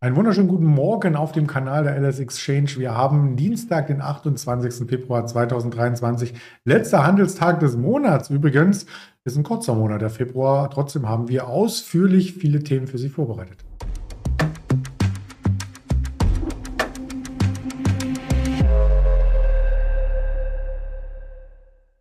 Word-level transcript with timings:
Einen 0.00 0.14
wunderschönen 0.14 0.46
guten 0.46 0.64
Morgen 0.64 1.16
auf 1.16 1.32
dem 1.32 1.48
Kanal 1.48 1.82
der 1.82 1.98
LS 2.00 2.20
Exchange. 2.20 2.76
Wir 2.76 2.94
haben 2.94 3.34
Dienstag, 3.34 3.88
den 3.88 4.00
28. 4.00 4.88
Februar 4.88 5.26
2023, 5.26 6.34
letzter 6.64 7.04
Handelstag 7.04 7.58
des 7.58 7.76
Monats 7.76 8.30
übrigens. 8.30 8.86
Ist 9.24 9.36
ein 9.36 9.42
kurzer 9.42 9.74
Monat, 9.74 10.00
der 10.00 10.10
Februar. 10.10 10.70
Trotzdem 10.70 11.08
haben 11.08 11.26
wir 11.26 11.48
ausführlich 11.48 12.34
viele 12.34 12.62
Themen 12.62 12.86
für 12.86 12.98
Sie 12.98 13.08
vorbereitet. 13.08 13.67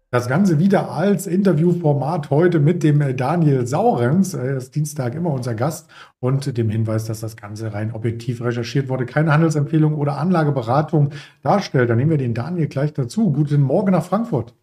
Das 0.09 0.29
Ganze 0.29 0.57
wieder 0.57 0.89
als 0.89 1.27
Interviewformat 1.27 2.29
heute 2.29 2.61
mit 2.61 2.81
dem 2.81 3.01
äh, 3.01 3.13
Daniel 3.13 3.67
Saurens. 3.67 4.33
Er 4.33 4.55
ist 4.55 4.73
Dienstag 4.73 5.15
immer 5.15 5.31
unser 5.31 5.53
Gast 5.53 5.89
und 6.21 6.57
dem 6.57 6.69
Hinweis, 6.69 7.03
dass 7.03 7.19
das 7.19 7.35
Ganze 7.35 7.73
rein 7.73 7.91
objektiv 7.91 8.41
recherchiert 8.41 8.87
wurde, 8.87 9.05
keine 9.05 9.33
Handelsempfehlung 9.33 9.95
oder 9.95 10.17
Anlageberatung 10.17 11.09
darstellt. 11.43 11.89
Dann 11.89 11.97
nehmen 11.97 12.11
wir 12.11 12.17
den 12.17 12.33
Daniel 12.33 12.67
gleich 12.67 12.93
dazu. 12.93 13.33
Guten 13.33 13.59
Morgen 13.59 13.91
nach 13.91 14.05
Frankfurt. 14.05 14.53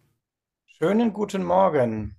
Schönen 0.65 1.13
guten 1.13 1.43
Morgen. 1.43 2.15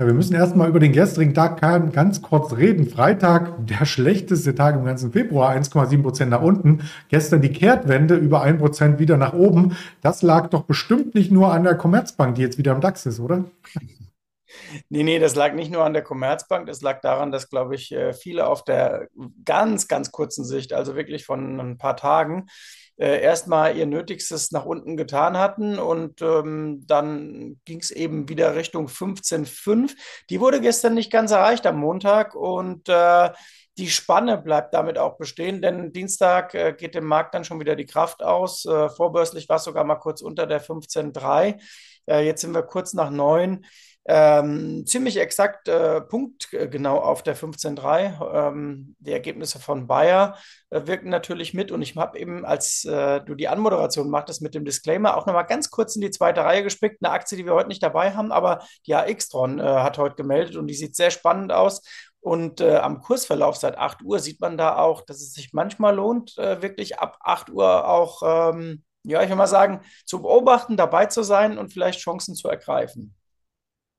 Ja, 0.00 0.06
wir 0.06 0.14
müssen 0.14 0.36
erstmal 0.36 0.68
über 0.68 0.78
den 0.78 0.92
gestrigen 0.92 1.34
Tag 1.34 1.60
ganz 1.60 2.22
kurz 2.22 2.52
reden. 2.52 2.88
Freitag, 2.88 3.66
der 3.66 3.84
schlechteste 3.84 4.54
Tag 4.54 4.76
im 4.76 4.84
ganzen 4.84 5.10
Februar, 5.10 5.50
1,7 5.50 6.02
Prozent 6.02 6.30
nach 6.30 6.40
unten. 6.40 6.88
Gestern 7.08 7.42
die 7.42 7.52
Kehrtwende, 7.52 8.14
über 8.14 8.42
1 8.42 8.60
Prozent 8.60 9.00
wieder 9.00 9.16
nach 9.16 9.32
oben. 9.32 9.76
Das 10.00 10.22
lag 10.22 10.50
doch 10.50 10.62
bestimmt 10.62 11.16
nicht 11.16 11.32
nur 11.32 11.52
an 11.52 11.64
der 11.64 11.74
Commerzbank, 11.74 12.36
die 12.36 12.42
jetzt 12.42 12.58
wieder 12.58 12.70
im 12.70 12.80
DAX 12.80 13.06
ist, 13.06 13.18
oder? 13.18 13.46
Nee, 14.88 15.02
nee, 15.02 15.18
das 15.18 15.34
lag 15.34 15.54
nicht 15.54 15.72
nur 15.72 15.84
an 15.84 15.94
der 15.94 16.02
Commerzbank, 16.02 16.66
das 16.66 16.80
lag 16.80 17.00
daran, 17.00 17.32
dass, 17.32 17.50
glaube 17.50 17.74
ich, 17.74 17.90
äh, 17.90 18.12
viele 18.12 18.46
auf 18.46 18.62
der 18.64 19.08
ganz, 19.44 19.88
ganz 19.88 20.12
kurzen 20.12 20.44
Sicht, 20.44 20.72
also 20.72 20.94
wirklich 20.94 21.24
von 21.24 21.58
ein 21.58 21.76
paar 21.76 21.96
Tagen, 21.96 22.46
äh, 22.98 23.20
erstmal 23.20 23.76
ihr 23.76 23.86
Nötigstes 23.86 24.50
nach 24.50 24.64
unten 24.64 24.96
getan 24.96 25.38
hatten 25.38 25.78
und 25.78 26.20
ähm, 26.20 26.84
dann 26.86 27.60
ging 27.64 27.78
es 27.78 27.90
eben 27.90 28.28
wieder 28.28 28.56
Richtung 28.56 28.86
15,5. 28.88 29.94
Die 30.30 30.40
wurde 30.40 30.60
gestern 30.60 30.94
nicht 30.94 31.12
ganz 31.12 31.30
erreicht 31.30 31.66
am 31.66 31.78
Montag 31.78 32.34
und 32.34 32.88
äh, 32.88 33.30
die 33.78 33.88
Spanne 33.88 34.38
bleibt 34.38 34.74
damit 34.74 34.98
auch 34.98 35.16
bestehen, 35.16 35.62
denn 35.62 35.92
Dienstag 35.92 36.52
äh, 36.54 36.74
geht 36.76 36.96
dem 36.96 37.04
Markt 37.04 37.34
dann 37.34 37.44
schon 37.44 37.60
wieder 37.60 37.76
die 37.76 37.86
Kraft 37.86 38.24
aus. 38.24 38.64
Äh, 38.64 38.88
vorbörslich 38.90 39.48
war 39.48 39.56
es 39.56 39.64
sogar 39.64 39.84
mal 39.84 39.96
kurz 39.96 40.20
unter 40.20 40.46
der 40.48 40.60
15,3. 40.60 41.60
Äh, 42.08 42.24
jetzt 42.26 42.40
sind 42.40 42.54
wir 42.54 42.62
kurz 42.62 42.94
nach 42.94 43.10
9 43.10 43.64
ähm, 44.10 44.86
ziemlich 44.86 45.18
exakt 45.18 45.68
äh, 45.68 46.00
punktgenau 46.00 46.98
auf 46.98 47.22
der 47.22 47.36
15.3. 47.36 48.48
Ähm, 48.48 48.96
die 49.00 49.12
Ergebnisse 49.12 49.58
von 49.58 49.86
Bayer 49.86 50.38
äh, 50.70 50.86
wirken 50.86 51.10
natürlich 51.10 51.52
mit 51.52 51.70
und 51.70 51.82
ich 51.82 51.94
habe 51.94 52.18
eben, 52.18 52.46
als 52.46 52.86
äh, 52.86 53.20
du 53.20 53.34
die 53.34 53.48
Anmoderation 53.48 54.08
machtest 54.08 54.40
mit 54.40 54.54
dem 54.54 54.64
Disclaimer, 54.64 55.14
auch 55.14 55.26
nochmal 55.26 55.44
ganz 55.44 55.70
kurz 55.70 55.94
in 55.94 56.00
die 56.00 56.10
zweite 56.10 56.42
Reihe 56.42 56.62
gespickt. 56.62 57.04
Eine 57.04 57.12
Aktie, 57.12 57.36
die 57.36 57.44
wir 57.44 57.52
heute 57.52 57.68
nicht 57.68 57.82
dabei 57.82 58.14
haben, 58.14 58.32
aber 58.32 58.60
die 58.86 58.94
AXtron 58.94 59.58
äh, 59.58 59.62
hat 59.62 59.98
heute 59.98 60.16
gemeldet 60.16 60.56
und 60.56 60.68
die 60.68 60.74
sieht 60.74 60.96
sehr 60.96 61.10
spannend 61.10 61.52
aus. 61.52 61.82
Und 62.20 62.62
äh, 62.62 62.76
am 62.76 63.00
Kursverlauf 63.02 63.56
seit 63.56 63.76
8 63.76 64.02
Uhr 64.02 64.20
sieht 64.20 64.40
man 64.40 64.56
da 64.56 64.78
auch, 64.78 65.02
dass 65.02 65.18
es 65.18 65.34
sich 65.34 65.52
manchmal 65.52 65.94
lohnt, 65.94 66.36
äh, 66.38 66.62
wirklich 66.62 66.98
ab 66.98 67.18
8 67.20 67.50
Uhr 67.50 67.86
auch, 67.86 68.22
ähm, 68.54 68.84
ja, 69.08 69.22
ich 69.22 69.28
will 69.28 69.36
mal 69.36 69.46
sagen, 69.46 69.80
zu 70.04 70.22
beobachten, 70.22 70.76
dabei 70.76 71.06
zu 71.06 71.22
sein 71.22 71.58
und 71.58 71.72
vielleicht 71.72 72.00
Chancen 72.00 72.34
zu 72.34 72.48
ergreifen. 72.48 73.14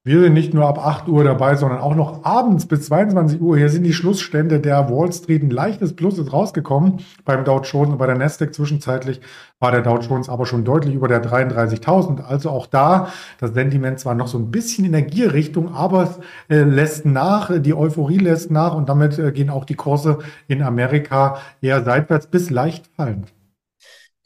Wir 0.06 0.22
sind 0.22 0.34
nicht 0.34 0.54
nur 0.54 0.66
ab 0.66 0.80
8 0.80 1.10
Uhr 1.10 1.26
dabei, 1.26 1.56
sondern 1.58 1.82
auch 1.82 1.94
noch 1.94 2.24
abends 2.24 2.66
bis 2.66 2.86
22 2.86 3.42
Uhr. 3.42 3.58
Hier 3.58 3.70
sind 3.70 3.84
die 3.84 3.92
Schlussstände 3.92 4.62
der 4.62 4.90
Wall 4.90 5.12
Street. 5.12 5.44
Ein 5.44 5.50
leichtes 5.50 5.94
Plus 5.94 6.18
ist 6.18 6.32
rausgekommen 6.32 7.02
beim 7.26 7.44
Dow 7.44 7.60
Jones 7.62 7.92
und 7.92 7.98
bei 7.98 8.06
der 8.06 8.18
Nasdaq. 8.18 8.56
Zwischenzeitlich 8.56 9.20
war 9.60 9.72
der 9.72 9.82
Dow 9.82 10.00
Jones 10.00 10.30
aber 10.30 10.46
schon 10.46 10.64
deutlich 10.64 10.96
über 10.96 11.10
der 11.10 11.22
33.000. 11.22 12.24
Also 12.24 12.50
auch 12.50 12.66
da 12.66 13.10
das 13.40 13.54
Sentiment 13.54 14.00
zwar 14.00 14.16
noch 14.16 14.28
so 14.28 14.38
ein 14.38 14.52
bisschen 14.52 14.86
in 14.86 14.94
der 14.94 15.02
Gierrichtung, 15.02 15.76
aber 15.76 16.04
es 16.04 16.20
äh, 16.48 16.64
lässt 16.64 17.06
nach. 17.06 17.52
Die 17.60 17.74
Euphorie 17.74 18.20
lässt 18.20 18.52
nach 18.52 18.76
und 18.76 18.88
damit 18.88 19.20
äh, 19.20 19.34
gehen 19.34 19.50
auch 19.50 19.66
die 19.66 19.76
Kurse 19.76 20.20
in 20.48 20.64
Amerika 20.64 21.40
eher 21.62 21.84
seitwärts 21.84 22.28
bis 22.28 22.50
leicht 22.50 22.88
fallend. 22.96 23.34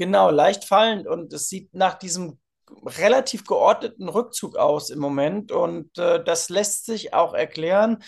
Genau, 0.03 0.31
leicht 0.31 0.65
fallend 0.65 1.07
und 1.07 1.31
es 1.31 1.47
sieht 1.47 1.73
nach 1.73 1.93
diesem 1.93 2.37
relativ 2.85 3.45
geordneten 3.45 4.09
Rückzug 4.09 4.57
aus 4.57 4.89
im 4.89 4.99
Moment 4.99 5.53
und 5.53 5.97
äh, 5.97 6.21
das 6.21 6.49
lässt 6.49 6.85
sich 6.85 7.13
auch 7.13 7.33
erklären, 7.33 8.03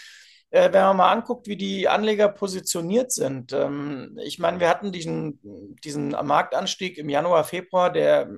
äh, 0.49 0.73
wenn 0.73 0.81
man 0.81 0.97
mal 0.97 1.11
anguckt, 1.13 1.47
wie 1.47 1.55
die 1.55 1.87
Anleger 1.87 2.27
positioniert 2.27 3.13
sind. 3.13 3.53
Ähm, 3.53 4.19
ich 4.21 4.39
meine, 4.39 4.59
wir 4.59 4.67
hatten 4.67 4.91
diesen, 4.91 5.39
diesen 5.85 6.09
Marktanstieg 6.09 6.97
im 6.97 7.07
Januar, 7.07 7.45
Februar, 7.45 7.89
der 7.89 8.29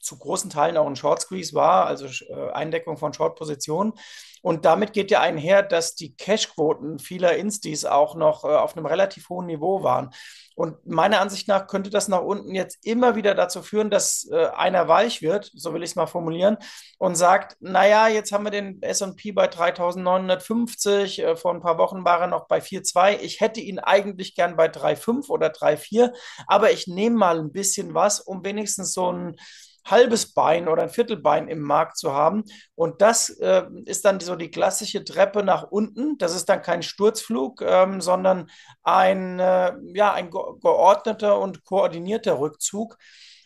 zu 0.00 0.18
großen 0.18 0.48
Teilen 0.48 0.78
auch 0.78 0.86
ein 0.86 0.96
Short 0.96 1.20
Squeeze 1.20 1.52
war, 1.52 1.84
also 1.84 2.06
äh, 2.06 2.50
Eindeckung 2.52 2.96
von 2.96 3.12
Short-Positionen. 3.12 3.92
Und 4.40 4.64
damit 4.64 4.94
geht 4.94 5.10
ja 5.10 5.20
einher, 5.20 5.62
dass 5.62 5.96
die 5.96 6.16
Cash-Quoten 6.16 6.98
vieler 6.98 7.36
Instis 7.36 7.84
auch 7.84 8.14
noch 8.16 8.44
äh, 8.44 8.48
auf 8.48 8.74
einem 8.74 8.86
relativ 8.86 9.28
hohen 9.28 9.46
Niveau 9.46 9.82
waren. 9.82 10.10
Und 10.54 10.86
meiner 10.86 11.20
Ansicht 11.20 11.48
nach 11.48 11.66
könnte 11.66 11.90
das 11.90 12.08
nach 12.08 12.22
unten 12.22 12.54
jetzt 12.54 12.84
immer 12.84 13.16
wieder 13.16 13.34
dazu 13.34 13.62
führen, 13.62 13.90
dass 13.90 14.28
äh, 14.30 14.46
einer 14.46 14.88
weich 14.88 15.22
wird, 15.22 15.50
so 15.54 15.72
will 15.74 15.82
ich 15.82 15.90
es 15.90 15.96
mal 15.96 16.06
formulieren, 16.06 16.58
und 16.98 17.14
sagt, 17.14 17.56
naja, 17.60 18.08
jetzt 18.08 18.32
haben 18.32 18.44
wir 18.44 18.50
den 18.50 18.82
S&P 18.82 19.32
bei 19.32 19.46
3.950, 19.46 21.22
äh, 21.22 21.36
vor 21.36 21.54
ein 21.54 21.60
paar 21.60 21.78
Wochen 21.78 22.04
war 22.04 22.20
er 22.20 22.26
noch 22.26 22.46
bei 22.46 22.60
4.2, 22.60 23.18
ich 23.20 23.40
hätte 23.40 23.60
ihn 23.60 23.78
eigentlich 23.78 24.34
gern 24.34 24.56
bei 24.56 24.66
3.5 24.66 25.28
oder 25.28 25.48
3.4, 25.48 26.12
aber 26.46 26.70
ich 26.70 26.86
nehme 26.86 27.16
mal 27.16 27.38
ein 27.38 27.52
bisschen 27.52 27.94
was, 27.94 28.20
um 28.20 28.44
wenigstens 28.44 28.92
so 28.92 29.12
ein 29.12 29.36
halbes 29.84 30.32
Bein 30.32 30.68
oder 30.68 30.82
ein 30.82 30.88
Viertelbein 30.88 31.48
im 31.48 31.60
Markt 31.60 31.96
zu 31.96 32.12
haben. 32.12 32.44
Und 32.74 33.02
das 33.02 33.30
äh, 33.30 33.64
ist 33.84 34.04
dann 34.04 34.20
so 34.20 34.36
die 34.36 34.50
klassische 34.50 35.04
Treppe 35.04 35.42
nach 35.42 35.64
unten. 35.64 36.18
Das 36.18 36.34
ist 36.34 36.48
dann 36.48 36.62
kein 36.62 36.82
Sturzflug, 36.82 37.62
ähm, 37.62 38.00
sondern 38.00 38.50
ein, 38.82 39.38
äh, 39.38 39.72
ja, 39.94 40.12
ein 40.12 40.30
geordneter 40.30 41.38
und 41.38 41.64
koordinierter 41.64 42.38
Rückzug. 42.38 42.96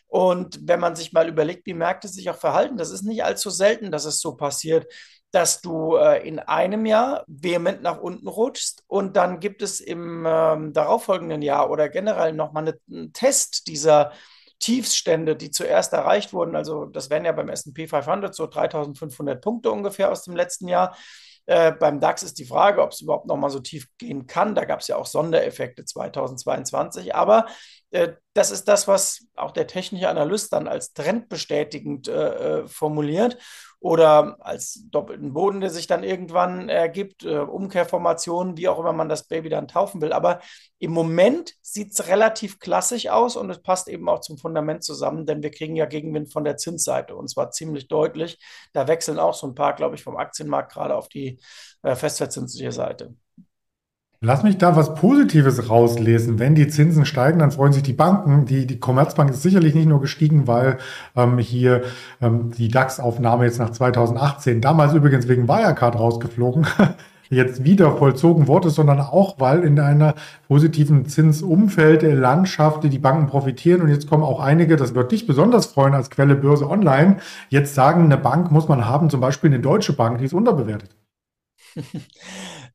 Und 0.07 0.59
wenn 0.63 0.79
man 0.79 0.95
sich 0.95 1.11
mal 1.11 1.27
überlegt, 1.27 1.65
wie 1.65 1.73
Märkte 1.73 2.07
sich 2.07 2.29
auch 2.29 2.37
verhalten, 2.37 2.77
das 2.77 2.91
ist 2.91 3.03
nicht 3.03 3.23
allzu 3.23 3.49
selten, 3.49 3.91
dass 3.91 4.05
es 4.05 4.21
so 4.21 4.35
passiert 4.35 4.87
dass 5.31 5.61
du 5.61 5.95
äh, 5.95 6.27
in 6.27 6.39
einem 6.39 6.85
Jahr 6.85 7.23
vehement 7.27 7.81
nach 7.81 7.99
unten 7.99 8.27
rutschst 8.27 8.83
und 8.87 9.17
dann 9.17 9.39
gibt 9.39 9.61
es 9.61 9.79
im 9.79 10.25
ähm, 10.27 10.73
darauffolgenden 10.73 11.41
Jahr 11.41 11.69
oder 11.69 11.89
generell 11.89 12.33
nochmal 12.33 12.79
einen 12.89 13.13
Test 13.13 13.67
dieser 13.67 14.13
Tiefstände, 14.59 15.35
die 15.35 15.51
zuerst 15.51 15.93
erreicht 15.93 16.33
wurden, 16.33 16.55
also 16.55 16.85
das 16.85 17.09
wären 17.09 17.25
ja 17.25 17.31
beim 17.31 17.49
SP 17.49 17.87
500 17.87 18.33
so 18.33 18.47
3500 18.47 19.41
Punkte 19.41 19.71
ungefähr 19.71 20.11
aus 20.11 20.23
dem 20.23 20.35
letzten 20.35 20.67
Jahr. 20.67 20.95
Äh, 21.47 21.71
beim 21.71 22.01
DAX 22.01 22.23
ist 22.23 22.39
die 22.39 22.45
Frage, 22.45 22.81
ob 22.83 22.91
es 22.91 22.99
überhaupt 23.01 23.25
noch 23.25 23.37
mal 23.37 23.49
so 23.49 23.59
tief 23.59 23.87
gehen 23.97 24.27
kann. 24.27 24.53
Da 24.53 24.65
gab 24.65 24.81
es 24.81 24.87
ja 24.87 24.97
auch 24.97 25.05
Sondereffekte 25.05 25.85
2022. 25.85 27.15
Aber 27.15 27.45
das 28.33 28.51
ist 28.51 28.67
das, 28.67 28.87
was 28.87 29.25
auch 29.35 29.51
der 29.51 29.65
technische 29.65 30.09
Analyst 30.09 30.51
dann 30.51 30.67
als 30.67 30.93
trendbestätigend 30.93 32.07
äh, 32.07 32.61
äh 32.63 32.67
formuliert 32.67 33.37
oder 33.79 34.37
als 34.39 34.87
doppelten 34.89 35.33
Boden, 35.33 35.61
der 35.61 35.69
sich 35.69 35.87
dann 35.87 36.03
irgendwann 36.03 36.67
ergibt, 36.67 37.23
äh, 37.23 37.37
Umkehrformationen, 37.37 38.57
wie 38.57 38.67
auch 38.67 38.79
immer 38.79 38.91
man 38.91 39.07
das 39.07 39.27
Baby 39.27 39.49
dann 39.49 39.67
taufen 39.67 40.01
will. 40.01 40.11
Aber 40.13 40.41
im 40.79 40.91
Moment 40.91 41.53
sieht 41.61 41.93
es 41.93 42.07
relativ 42.07 42.59
klassisch 42.59 43.07
aus 43.07 43.35
und 43.35 43.49
es 43.49 43.61
passt 43.61 43.87
eben 43.87 44.09
auch 44.09 44.19
zum 44.19 44.37
Fundament 44.37 44.83
zusammen, 44.83 45.25
denn 45.25 45.43
wir 45.43 45.51
kriegen 45.51 45.75
ja 45.75 45.85
Gegenwind 45.85 46.33
von 46.33 46.43
der 46.43 46.57
Zinsseite 46.57 47.15
und 47.15 47.29
zwar 47.29 47.51
ziemlich 47.51 47.87
deutlich. 47.87 48.39
Da 48.73 48.87
wechseln 48.87 49.19
auch 49.19 49.33
so 49.35 49.47
ein 49.47 49.55
paar, 49.55 49.75
glaube 49.75 49.95
ich, 49.95 50.03
vom 50.03 50.17
Aktienmarkt 50.17 50.73
gerade 50.73 50.95
auf 50.95 51.07
die 51.07 51.39
äh, 51.83 51.95
festverzinsliche 51.95 52.71
Seite. 52.71 53.15
Lass 54.19 54.41
mich 54.41 54.57
da 54.57 54.75
was 54.75 54.95
Positives 54.95 55.69
rauslesen. 55.69 56.39
Wenn 56.39 56.55
die 56.55 56.67
Zinsen 56.67 57.05
steigen, 57.05 57.37
dann 57.37 57.51
freuen 57.51 57.71
sich 57.71 57.83
die 57.83 57.93
Banken. 57.93 58.45
Die, 58.45 58.65
die 58.65 58.79
Commerzbank 58.79 59.29
ist 59.29 59.43
sicherlich 59.43 59.75
nicht 59.75 59.87
nur 59.87 60.01
gestiegen, 60.01 60.47
weil 60.47 60.79
ähm, 61.15 61.37
hier 61.37 61.83
ähm, 62.19 62.49
die 62.49 62.69
DAX-Aufnahme 62.69 63.45
jetzt 63.45 63.59
nach 63.59 63.69
2018, 63.69 64.59
damals 64.59 64.95
übrigens 64.95 65.27
wegen 65.27 65.47
Wirecard 65.47 65.99
rausgeflogen, 65.99 66.65
jetzt 67.29 67.63
wieder 67.63 67.95
vollzogen 67.95 68.47
wurde, 68.47 68.71
sondern 68.71 69.01
auch, 69.01 69.39
weil 69.39 69.63
in 69.63 69.79
einer 69.79 70.15
positiven 70.47 71.05
Zinsumfeld 71.05 72.01
der 72.01 72.15
Landschaft 72.15 72.83
die 72.85 72.97
Banken 72.97 73.27
profitieren. 73.27 73.81
Und 73.81 73.89
jetzt 73.89 74.09
kommen 74.09 74.23
auch 74.23 74.39
einige, 74.39 74.77
das 74.77 74.95
wird 74.95 75.11
dich 75.11 75.27
besonders 75.27 75.67
freuen 75.67 75.93
als 75.93 76.09
Quelle 76.09 76.33
Börse 76.33 76.67
Online, 76.67 77.17
jetzt 77.49 77.75
sagen, 77.75 78.05
eine 78.05 78.17
Bank 78.17 78.49
muss 78.51 78.67
man 78.67 78.85
haben, 78.85 79.11
zum 79.11 79.21
Beispiel 79.21 79.51
eine 79.51 79.59
deutsche 79.59 79.93
Bank, 79.93 80.17
die 80.17 80.25
ist 80.25 80.33
unterbewertet. 80.33 80.89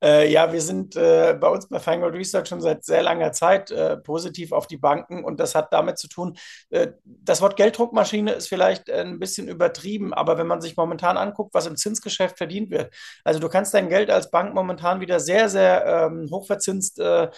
Äh, 0.03 0.33
ja, 0.33 0.53
wir 0.53 0.61
sind 0.61 0.97
äh, 0.97 1.37
bei 1.41 1.49
uns 1.49 1.69
bei 1.69 1.79
Feingold 1.79 2.15
Research 2.15 2.49
schon 2.49 2.61
seit 2.61 2.85
sehr 2.85 3.03
langer 3.05 3.31
Zeit 3.31 3.71
äh, 3.71 3.97
positiv 3.97 4.51
auf 4.51 4.67
die 4.67 4.77
Banken 4.77 5.25
und 5.25 5.39
das 5.39 5.55
hat 5.55 5.73
damit 5.73 5.99
zu 5.99 6.09
tun, 6.09 6.37
äh, 6.71 6.89
das 7.05 7.41
Wort 7.41 7.57
Gelddruckmaschine 7.57 8.33
ist 8.33 8.49
vielleicht 8.49 8.89
äh, 8.89 9.03
ein 9.03 9.21
bisschen 9.21 9.47
übertrieben, 9.47 10.13
aber 10.13 10.39
wenn 10.39 10.49
man 10.49 10.61
sich 10.61 10.77
momentan 10.77 11.17
anguckt, 11.17 11.55
was 11.55 11.67
im 11.67 11.77
Zinsgeschäft 11.77 12.37
verdient 12.37 12.71
wird, 12.71 12.93
also 13.23 13.39
du 13.39 13.49
kannst 13.49 13.75
dein 13.75 13.89
Geld 13.89 14.11
als 14.11 14.31
Bank 14.31 14.55
momentan 14.55 15.01
wieder 15.01 15.21
sehr, 15.21 15.49
sehr 15.49 15.87
ähm, 15.87 16.29
hochverzinst 16.33 16.99
äh, 16.99 17.31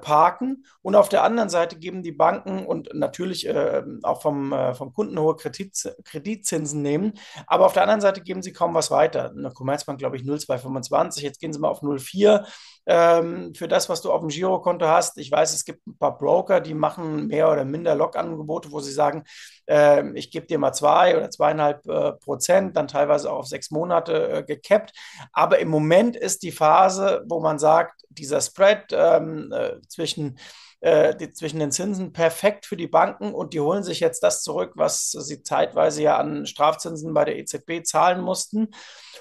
parken 0.00 0.64
und 0.80 0.94
auf 0.94 1.10
der 1.10 1.22
anderen 1.22 1.50
Seite 1.50 1.76
geben 1.76 2.02
die 2.02 2.12
Banken 2.12 2.64
und 2.64 2.88
natürlich 2.94 3.48
auch 4.02 4.22
vom, 4.22 4.54
vom 4.74 4.92
Kunden 4.92 5.18
hohe 5.18 5.36
Kredit, 5.36 5.94
Kreditzinsen 6.04 6.82
nehmen, 6.82 7.12
aber 7.46 7.66
auf 7.66 7.72
der 7.72 7.82
anderen 7.82 8.00
Seite 8.00 8.20
geben 8.20 8.42
sie 8.42 8.52
kaum 8.52 8.74
was 8.74 8.90
weiter. 8.90 9.30
Eine 9.30 9.50
Commerzbank, 9.50 9.98
glaube 9.98 10.16
ich, 10.16 10.24
0,225, 10.24 11.22
jetzt 11.22 11.40
gehen 11.40 11.52
sie 11.52 11.60
mal 11.60 11.68
auf 11.68 11.82
0,4 11.82 12.05
vier 12.06 12.46
ähm, 12.86 13.52
für 13.54 13.68
das, 13.68 13.88
was 13.88 14.00
du 14.00 14.12
auf 14.12 14.20
dem 14.20 14.28
Girokonto 14.28 14.86
hast. 14.86 15.18
Ich 15.18 15.30
weiß, 15.30 15.52
es 15.52 15.64
gibt 15.64 15.86
ein 15.86 15.98
paar 15.98 16.16
Broker, 16.16 16.60
die 16.60 16.74
machen 16.74 17.26
mehr 17.26 17.50
oder 17.50 17.64
minder 17.64 17.94
Log-Angebote, 17.94 18.70
wo 18.70 18.80
sie 18.80 18.92
sagen, 18.92 19.24
äh, 19.66 20.08
ich 20.12 20.30
gebe 20.30 20.46
dir 20.46 20.58
mal 20.58 20.72
zwei 20.72 21.16
oder 21.16 21.28
zweieinhalb 21.30 21.86
äh, 21.86 22.12
Prozent, 22.12 22.76
dann 22.76 22.88
teilweise 22.88 23.30
auch 23.30 23.38
auf 23.40 23.48
sechs 23.48 23.70
Monate 23.70 24.28
äh, 24.28 24.42
gekappt. 24.44 24.92
Aber 25.32 25.58
im 25.58 25.68
Moment 25.68 26.16
ist 26.16 26.42
die 26.42 26.52
Phase, 26.52 27.24
wo 27.28 27.40
man 27.40 27.58
sagt, 27.58 28.02
dieser 28.08 28.40
Spread 28.40 28.92
ähm, 28.92 29.52
äh, 29.52 29.80
zwischen 29.88 30.38
äh, 30.86 31.16
die, 31.16 31.32
zwischen 31.32 31.58
den 31.58 31.72
Zinsen 31.72 32.12
perfekt 32.12 32.64
für 32.64 32.76
die 32.76 32.86
Banken 32.86 33.34
und 33.34 33.54
die 33.54 33.60
holen 33.60 33.82
sich 33.82 33.98
jetzt 33.98 34.22
das 34.22 34.44
zurück, 34.44 34.74
was 34.76 35.10
sie 35.10 35.42
zeitweise 35.42 36.00
ja 36.04 36.16
an 36.16 36.46
Strafzinsen 36.46 37.12
bei 37.12 37.24
der 37.24 37.36
EZB 37.38 37.82
zahlen 37.84 38.20
mussten. 38.20 38.68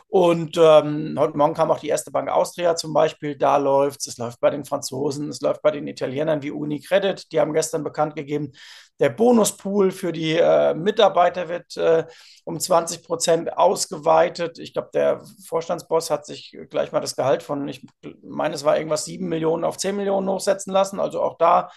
Und 0.07 0.57
ähm, 0.57 1.15
heute 1.17 1.35
Morgen 1.35 1.55
kam 1.55 1.71
auch 1.71 1.79
die 1.79 1.87
erste 1.87 2.11
Bank 2.11 2.29
Austria 2.29 2.75
zum 2.75 2.93
Beispiel, 2.93 3.35
da 3.35 3.57
läuft 3.57 4.01
es, 4.01 4.07
es 4.09 4.17
läuft 4.19 4.39
bei 4.41 4.51
den 4.51 4.63
Franzosen, 4.63 5.29
es 5.29 5.41
läuft 5.41 5.63
bei 5.63 5.71
den 5.71 5.87
Italienern 5.87 6.43
wie 6.43 6.51
UniCredit, 6.51 7.31
die 7.31 7.39
haben 7.39 7.53
gestern 7.53 7.83
bekannt 7.83 8.15
gegeben, 8.15 8.51
der 8.99 9.09
Bonuspool 9.09 9.91
für 9.91 10.11
die 10.13 10.37
äh, 10.37 10.73
Mitarbeiter 10.73 11.49
wird 11.49 11.75
äh, 11.75 12.05
um 12.45 12.59
20 12.59 13.03
Prozent 13.03 13.57
ausgeweitet. 13.57 14.57
Ich 14.57 14.73
glaube, 14.73 14.89
der 14.93 15.21
Vorstandsboss 15.47 16.09
hat 16.09 16.25
sich 16.25 16.57
gleich 16.69 16.91
mal 16.91 17.01
das 17.01 17.15
Gehalt 17.15 17.43
von, 17.43 17.67
ich 17.67 17.85
meine, 18.23 18.55
es 18.55 18.63
war 18.63 18.77
irgendwas 18.77 19.05
7 19.05 19.27
Millionen 19.27 19.65
auf 19.65 19.77
10 19.77 19.95
Millionen 19.95 20.29
hochsetzen 20.29 20.71
lassen. 20.71 20.99
Also 20.99 21.21
auch 21.21 21.37
da 21.37 21.69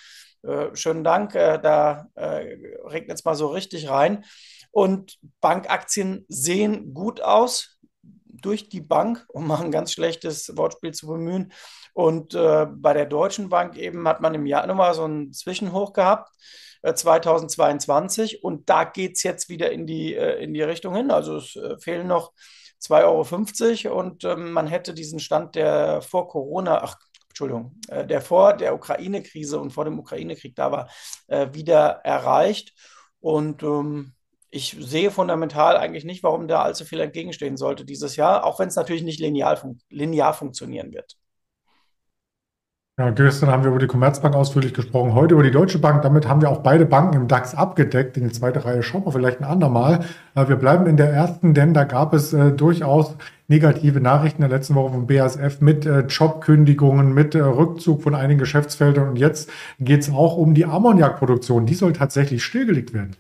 äh, 0.43 0.75
schönen 0.75 1.05
Dank. 1.05 1.35
Äh, 1.35 1.59
da 1.59 2.07
äh, 2.15 2.57
regnet 2.85 3.19
es 3.19 3.25
mal 3.25 3.35
so 3.35 3.49
richtig 3.49 3.89
rein. 3.89 4.25
Und 4.71 5.19
Bankaktien 5.41 6.25
sehen 6.29 6.95
gut 6.95 7.21
aus 7.21 7.79
durch 8.25 8.69
die 8.69 8.81
Bank, 8.81 9.27
um 9.29 9.47
mal 9.47 9.61
ein 9.61 9.73
ganz 9.73 9.93
schlechtes 9.93 10.57
Wortspiel 10.57 10.93
zu 10.93 11.09
bemühen. 11.09 11.53
Und 11.93 12.35
äh, 12.35 12.67
bei 12.71 12.93
der 12.93 13.07
Deutschen 13.07 13.49
Bank 13.49 13.77
eben 13.77 14.07
hat 14.07 14.21
man 14.21 14.35
im 14.35 14.47
Januar 14.47 14.95
so 14.95 15.05
einen 15.05 15.33
Zwischenhoch 15.33 15.93
gehabt. 15.93 16.31
2022 16.83 18.35
äh, 18.35 18.39
und 18.43 18.69
da 18.69 18.85
geht 18.85 19.17
es 19.17 19.23
jetzt 19.23 19.49
wieder 19.49 19.71
in 19.71 19.87
die, 19.87 20.15
äh, 20.15 20.43
in 20.43 20.55
die 20.55 20.63
Richtung 20.63 20.95
hin. 20.95 21.11
Also 21.11 21.37
es 21.37 21.57
äh, 21.57 21.79
fehlen 21.79 22.07
noch 22.07 22.33
2,50 22.83 23.87
Euro 23.87 23.99
und 23.99 24.25
ähm, 24.25 24.53
man 24.53 24.67
hätte 24.67 24.95
diesen 24.95 25.19
Stand 25.21 25.55
der 25.55 26.03
vor 26.03 26.29
Corona, 26.29 26.83
ach, 26.83 26.97
Entschuldigung, 27.29 27.77
der 27.89 28.21
vor 28.21 28.55
der 28.55 28.75
Ukraine-Krise 28.75 29.61
und 29.61 29.71
vor 29.71 29.85
dem 29.85 29.97
Ukraine-Krieg 30.01 30.57
da 30.57 30.73
war, 30.73 30.89
wieder 31.29 32.01
erreicht. 32.03 32.73
Und 33.21 33.63
ähm, 33.63 34.15
ich 34.51 34.77
sehe 34.81 35.11
fundamental 35.11 35.77
eigentlich 35.77 36.05
nicht, 36.05 36.23
warum 36.25 36.49
da 36.49 36.63
allzu 36.63 36.85
viel 36.85 37.01
entgegenstehen 37.01 37.57
sollte 37.57 37.85
dieses 37.85 38.17
Jahr, 38.17 38.45
auch 38.45 38.59
wenn 38.59 38.69
es 38.69 38.77
natürlich 38.77 39.03
nicht 39.03 39.21
linear, 39.21 39.57
fun 39.57 39.81
linear 39.91 40.35
funktionieren 40.35 40.93
wird. 40.93 41.17
Ja, 42.99 43.11
gestern 43.11 43.49
haben 43.49 43.63
wir 43.63 43.71
über 43.71 43.79
die 43.79 43.87
Commerzbank 43.87 44.35
ausführlich 44.35 44.75
gesprochen, 44.75 45.15
heute 45.15 45.35
über 45.35 45.45
die 45.45 45.53
Deutsche 45.53 45.79
Bank. 45.79 46.03
Damit 46.03 46.27
haben 46.27 46.43
wir 46.43 46.51
auch 46.51 46.65
beide 46.65 46.85
Banken 46.85 47.15
im 47.15 47.29
DAX 47.29 47.55
abgedeckt. 47.55 48.17
In 48.17 48.25
die 48.25 48.33
zweite 48.33 48.65
Reihe 48.65 48.83
schauen 48.83 49.07
wir 49.07 49.13
vielleicht 49.13 49.39
ein 49.39 49.45
andermal. 49.45 50.01
Wir 50.35 50.57
bleiben 50.57 50.89
in 50.89 50.97
der 50.97 51.13
ersten, 51.13 51.55
denn 51.55 51.75
da 51.75 51.85
gab 51.85 52.13
es 52.13 52.33
äh, 52.33 52.51
durchaus 52.51 53.15
negative 53.47 54.01
Nachrichten 54.01 54.43
in 54.43 54.49
der 54.49 54.59
letzten 54.59 54.75
Woche 54.75 54.95
vom 54.95 55.07
BASF 55.07 55.61
mit 55.61 55.87
äh, 55.87 56.01
Jobkündigungen, 56.01 57.15
mit 57.15 57.37
äh, 57.37 57.39
Rückzug 57.39 58.03
von 58.03 58.17
einigen 58.17 58.41
Geschäftsfeldern. 58.41 59.11
Und 59.11 59.17
jetzt 59.17 59.49
geht 59.79 60.01
es 60.01 60.11
auch 60.11 60.37
um 60.37 60.55
die 60.55 60.65
Ammoniakproduktion. 60.65 61.67
Die 61.67 61.75
soll 61.75 61.93
tatsächlich 61.93 62.43
stillgelegt 62.43 62.95
werden. 62.95 63.15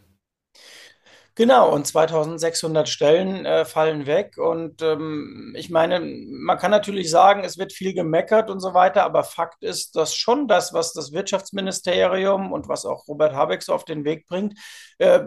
Genau, 1.38 1.72
und 1.72 1.86
2600 1.86 2.88
Stellen 2.88 3.46
äh, 3.46 3.64
fallen 3.64 4.06
weg. 4.06 4.38
Und 4.38 4.82
ähm, 4.82 5.54
ich 5.56 5.70
meine, 5.70 6.00
man 6.00 6.58
kann 6.58 6.72
natürlich 6.72 7.10
sagen, 7.10 7.44
es 7.44 7.58
wird 7.58 7.72
viel 7.72 7.94
gemeckert 7.94 8.50
und 8.50 8.58
so 8.58 8.74
weiter, 8.74 9.04
aber 9.04 9.22
Fakt 9.22 9.62
ist, 9.62 9.94
dass 9.94 10.16
schon 10.16 10.48
das, 10.48 10.72
was 10.72 10.92
das 10.94 11.12
Wirtschaftsministerium 11.12 12.50
und 12.50 12.68
was 12.68 12.84
auch 12.84 13.06
Robert 13.06 13.34
Habeck 13.34 13.62
so 13.62 13.72
auf 13.72 13.84
den 13.84 14.04
Weg 14.04 14.26
bringt, 14.26 14.58
äh, 14.98 15.20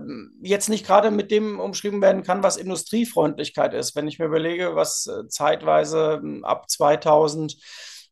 jetzt 0.44 0.68
nicht 0.68 0.86
gerade 0.86 1.12
mit 1.12 1.32
dem 1.32 1.62
umschrieben 1.62 2.02
werden 2.02 2.24
kann, 2.24 2.44
was 2.44 2.58
Industriefreundlichkeit 2.58 3.74
ist. 3.74 3.96
Wenn 3.96 4.10
ich 4.10 4.20
mir 4.20 4.26
überlege, 4.26 4.76
was 4.76 5.08
äh, 5.08 5.30
zeitweise 5.30 6.22
ab 6.44 6.70
2000 6.70 7.56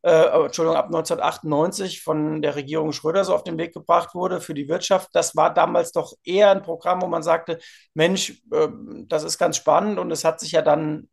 äh, 0.02 0.44
Entschuldigung, 0.44 0.76
ab 0.76 0.86
1998 0.86 2.02
von 2.02 2.42
der 2.42 2.56
Regierung 2.56 2.92
Schröder 2.92 3.24
so 3.24 3.34
auf 3.34 3.44
den 3.44 3.58
Weg 3.58 3.74
gebracht 3.74 4.14
wurde 4.14 4.40
für 4.40 4.54
die 4.54 4.68
Wirtschaft. 4.68 5.10
Das 5.12 5.36
war 5.36 5.52
damals 5.52 5.92
doch 5.92 6.14
eher 6.24 6.50
ein 6.50 6.62
Programm, 6.62 7.02
wo 7.02 7.06
man 7.06 7.22
sagte, 7.22 7.58
Mensch, 7.94 8.42
äh, 8.52 8.68
das 9.06 9.24
ist 9.24 9.38
ganz 9.38 9.56
spannend 9.56 9.98
und 9.98 10.10
es 10.10 10.24
hat 10.24 10.40
sich 10.40 10.52
ja 10.52 10.62
dann 10.62 11.08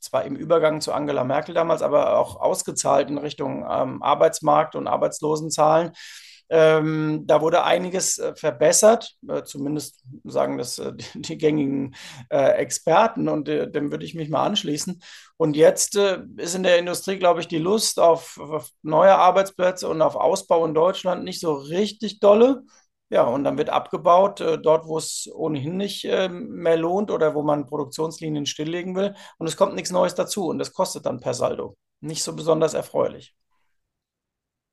zwar 0.00 0.24
im 0.24 0.36
Übergang 0.36 0.80
zu 0.80 0.92
Angela 0.92 1.24
Merkel 1.24 1.54
damals, 1.54 1.80
aber 1.82 2.18
auch 2.18 2.40
ausgezahlt 2.40 3.08
in 3.08 3.18
Richtung 3.18 3.64
ähm, 3.70 4.02
Arbeitsmarkt 4.02 4.74
und 4.74 4.88
Arbeitslosenzahlen. 4.88 5.92
Ähm, 6.54 7.22
da 7.26 7.40
wurde 7.40 7.64
einiges 7.64 8.18
äh, 8.18 8.34
verbessert, 8.36 9.16
äh, 9.26 9.42
zumindest 9.42 10.04
sagen 10.24 10.58
das 10.58 10.78
äh, 10.78 10.92
die, 10.94 11.22
die, 11.22 11.38
gängigen 11.38 11.94
äh, 12.28 12.56
Experten 12.58 13.30
und 13.30 13.48
äh, 13.48 13.70
dem 13.70 13.90
würde 13.90 14.04
ich 14.04 14.14
mich 14.14 14.28
mal 14.28 14.44
anschließen. 14.44 15.00
Und 15.38 15.56
jetzt 15.56 15.96
ist 15.96 16.54
in 16.54 16.62
der 16.62 16.78
Industrie, 16.78 17.18
glaube 17.18 17.40
ich, 17.40 17.48
die 17.48 17.56
Lust 17.58 17.98
auf, 17.98 18.38
auf, 18.38 18.68
neue 18.82 19.16
Arbeitsplätze 19.16 19.88
und 19.88 20.02
auf 20.02 20.14
Ausbau 20.14 20.66
in 20.66 20.74
Deutschland 20.74 21.24
nicht 21.24 21.40
so 21.40 21.54
richtig 21.54 22.20
dolle. 22.20 22.64
Ja, 23.08 23.24
und 23.24 23.44
dann 23.44 23.56
wird 23.56 23.70
abgebaut, 23.70 24.40
dort, 24.40 24.86
wo 24.86 24.98
es 24.98 25.28
ohnehin 25.34 25.76
nicht 25.78 26.04
ähm, 26.04 26.48
mehr 26.48 26.76
lohnt 26.76 27.10
oder 27.10 27.34
wo 27.34 27.42
man 27.42 27.66
Produktionslinien 27.66 28.46
stilllegen 28.46 28.94
will. 28.94 29.14
Und 29.38 29.46
es 29.46 29.56
kommt 29.56 29.74
nichts 29.74 29.90
Neues 29.90 30.14
dazu 30.14 30.48
und 30.48 30.58
das 30.58 30.72
kostet 30.72 31.06
dann 31.06 31.20
per 31.20 31.34
Saldo. 31.34 31.76
Nicht 32.00 32.22
so 32.22 32.36
besonders 32.36 32.74
erfreulich. 32.74 33.34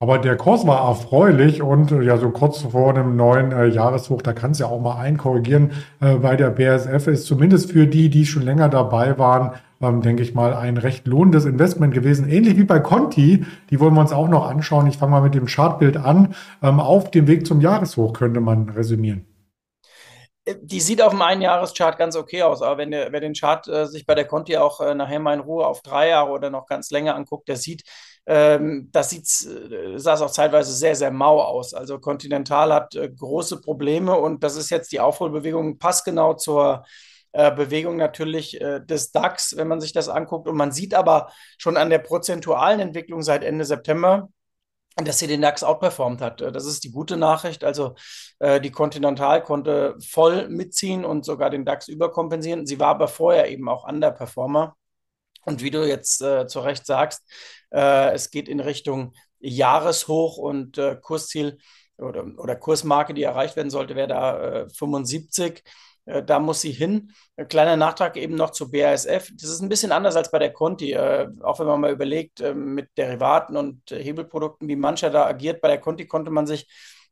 Aber 0.01 0.17
der 0.17 0.37
Kurs 0.37 0.65
war 0.65 0.87
erfreulich 0.87 1.61
und 1.61 1.91
äh, 1.91 2.01
ja, 2.03 2.15
so 2.17 2.29
kurz 2.29 2.61
vor 2.61 2.91
einem 2.91 3.17
neuen 3.17 3.51
äh, 3.51 3.65
Jahreshoch, 3.65 4.21
da 4.21 4.31
kann 4.31 4.51
es 4.51 4.59
ja 4.59 4.67
auch 4.67 4.79
mal 4.79 4.95
einkorrigieren. 4.97 5.71
Äh, 5.99 6.15
bei 6.15 6.37
der 6.37 6.51
BASF 6.51 7.07
ist 7.07 7.25
zumindest 7.25 7.73
für 7.73 7.85
die, 7.85 8.09
die 8.09 8.25
schon 8.25 8.43
länger 8.43 8.69
dabei 8.69 9.17
waren, 9.17 9.55
ähm, 9.81 10.01
denke 10.01 10.23
ich 10.23 10.33
mal, 10.33 10.53
ein 10.53 10.77
recht 10.77 11.05
lohnendes 11.05 11.43
Investment 11.43 11.93
gewesen. 11.93 12.29
Ähnlich 12.29 12.55
wie 12.55 12.63
bei 12.63 12.79
Conti, 12.79 13.45
die 13.69 13.79
wollen 13.81 13.93
wir 13.93 13.99
uns 13.99 14.13
auch 14.13 14.29
noch 14.29 14.47
anschauen. 14.47 14.87
Ich 14.87 14.97
fange 14.97 15.11
mal 15.11 15.21
mit 15.21 15.35
dem 15.35 15.47
Chartbild 15.47 15.97
an. 15.97 16.33
Ähm, 16.63 16.79
auf 16.79 17.11
dem 17.11 17.27
Weg 17.27 17.45
zum 17.45 17.59
Jahreshoch 17.59 18.13
könnte 18.13 18.39
man 18.39 18.69
resümieren. 18.69 19.25
Äh, 20.45 20.55
die 20.61 20.79
sieht 20.79 21.01
auf 21.01 21.11
dem 21.11 21.21
Einjahreschart 21.21 21.97
ganz 21.97 22.15
okay 22.15 22.43
aus, 22.43 22.61
aber 22.61 22.77
wenn 22.77 22.91
der, 22.91 23.11
wer 23.11 23.19
den 23.19 23.33
Chart 23.33 23.67
äh, 23.67 23.85
sich 23.85 24.05
bei 24.05 24.15
der 24.15 24.25
Conti 24.25 24.55
auch 24.55 24.79
äh, 24.79 24.95
nachher 24.95 25.19
mal 25.19 25.33
in 25.33 25.41
Ruhe 25.41 25.67
auf 25.67 25.81
drei 25.81 26.07
Jahre 26.07 26.31
oder 26.31 26.49
noch 26.49 26.67
ganz 26.67 26.89
länger 26.89 27.15
anguckt, 27.15 27.49
der 27.49 27.57
sieht, 27.57 27.83
ähm, 28.29 28.89
das 28.91 29.09
sieht, 29.09 29.25
äh, 29.47 29.97
sah 29.97 30.13
es 30.13 30.21
auch 30.21 30.29
zeitweise 30.29 30.71
sehr, 30.71 30.95
sehr 30.95 31.09
mau 31.09 31.41
aus. 31.41 31.73
Also 31.73 31.97
Continental 31.99 32.71
hat 32.71 32.93
äh, 32.93 33.09
große 33.09 33.59
Probleme 33.59 34.15
und 34.15 34.43
das 34.43 34.55
ist 34.55 34.69
jetzt 34.69 34.91
die 34.91 34.99
Aufholbewegung 34.99 35.79
passgenau 35.79 36.35
zur 36.35 36.85
äh, 37.31 37.51
Bewegung 37.51 37.97
natürlich 37.97 38.61
äh, 38.61 38.81
des 38.85 39.11
DAX, 39.11 39.57
wenn 39.57 39.67
man 39.67 39.81
sich 39.81 39.93
das 39.93 40.09
anguckt. 40.09 40.47
Und 40.47 40.57
man 40.57 40.71
sieht 40.71 40.93
aber 40.93 41.31
schon 41.57 41.75
an 41.75 41.89
der 41.89 41.97
prozentualen 41.97 42.79
Entwicklung 42.79 43.23
seit 43.23 43.43
Ende 43.43 43.65
September, 43.65 44.29
dass 44.95 45.17
sie 45.17 45.27
den 45.27 45.41
DAX 45.41 45.63
outperformt 45.63 46.21
hat. 46.21 46.41
Das 46.41 46.67
ist 46.67 46.83
die 46.83 46.91
gute 46.91 47.17
Nachricht. 47.17 47.63
Also 47.63 47.95
äh, 48.37 48.61
die 48.61 48.71
Continental 48.71 49.41
konnte 49.41 49.95
voll 50.07 50.49
mitziehen 50.49 51.03
und 51.03 51.25
sogar 51.25 51.49
den 51.49 51.65
DAX 51.65 51.87
überkompensieren. 51.87 52.67
Sie 52.67 52.79
war 52.79 52.89
aber 52.89 53.07
vorher 53.07 53.49
eben 53.49 53.69
auch 53.69 53.87
Underperformer. 53.87 54.75
Und 55.49 55.63
wie 55.63 55.71
du 55.71 55.83
jetzt 55.87 56.21
äh, 56.21 56.45
zu 56.45 56.59
Recht 56.59 56.85
sagst, 56.85 57.23
äh, 57.71 58.13
es 58.13 58.29
geht 58.29 58.47
in 58.47 58.59
Richtung 58.59 59.13
Jahreshoch 59.39 60.37
und 60.37 60.77
äh, 60.77 60.95
Kursziel 61.01 61.57
oder, 61.97 62.23
oder 62.37 62.55
Kursmarke, 62.55 63.15
die 63.15 63.23
erreicht 63.23 63.55
werden 63.55 63.71
sollte, 63.71 63.95
wäre 63.95 64.07
da 64.07 64.67
75. 64.69 65.63
Äh, 66.05 66.19
äh, 66.19 66.23
da 66.23 66.39
muss 66.39 66.61
sie 66.61 66.71
hin. 66.71 67.11
Ein 67.35 67.47
kleiner 67.47 67.77
Nachtrag 67.77 68.15
eben 68.15 68.35
noch 68.35 68.51
zu 68.51 68.69
BASF. 68.69 69.31
Das 69.33 69.49
ist 69.49 69.61
ein 69.61 69.69
bisschen 69.69 69.91
anders 69.91 70.15
als 70.15 70.29
bei 70.29 70.37
der 70.37 70.53
Conti. 70.53 70.91
Äh, 70.93 71.27
auch 71.41 71.59
wenn 71.59 71.65
man 71.65 71.81
mal 71.81 71.91
überlegt, 71.91 72.43
mit 72.53 72.89
Derivaten 72.95 73.57
und 73.57 73.89
Hebelprodukten, 73.89 74.67
wie 74.67 74.75
mancher 74.75 75.09
da 75.09 75.25
agiert. 75.25 75.61
Bei 75.61 75.67
der 75.69 75.79
Conti 75.79 76.05
konnte 76.05 76.29
man 76.29 76.45
sich 76.45 76.67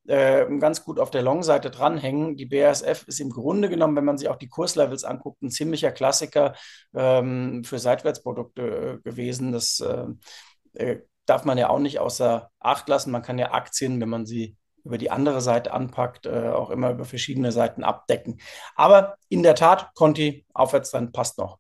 ganz 0.08 0.84
gut 0.86 1.00
auf 1.00 1.12
der 1.12 1.22
Long-Seite 1.22 1.70
dranhängen. 1.70 2.38
Die 2.38 2.46
BASF 2.46 3.06
ist 3.08 3.20
im 3.20 3.30
Grunde 3.30 3.70
genommen, 3.70 3.96
wenn 3.96 4.06
man 4.06 4.18
sich 4.18 4.30
auch 4.30 4.38
die 4.38 4.48
Kurslevels 4.48 5.04
anguckt, 5.04 5.42
ein 5.42 5.52
ziemlicher 5.52 5.92
Klassiker 5.92 6.56
ähm, 6.96 7.64
für 7.66 7.78
Seitwärtsprodukte 7.78 9.02
gewesen. 9.04 9.52
Das 9.52 9.82
äh, 9.82 10.98
darf 11.26 11.46
man 11.46 11.58
ja 11.58 11.70
auch 11.70 11.80
nicht 11.80 12.00
außer 12.00 12.50
Acht 12.60 12.88
lassen. 12.90 13.12
Man 13.12 13.22
kann 13.22 13.38
ja 13.38 13.52
Aktien, 13.52 14.00
wenn 14.00 14.10
man 14.10 14.26
sie 14.26 14.56
über 14.84 14.98
die 14.98 15.12
andere 15.12 15.42
Seite 15.42 15.74
anpackt, 15.74 16.26
äh, 16.26 16.50
auch 16.50 16.70
immer 16.70 16.92
über 16.92 17.06
verschiedene 17.06 17.52
Seiten 17.52 17.84
abdecken. 17.84 18.40
Aber 18.76 19.18
in 19.28 19.44
der 19.44 19.56
Tat, 19.56 19.92
Conti, 19.94 20.46
Aufwärtstrend 20.54 21.12
passt 21.12 21.38
noch. 21.38 21.60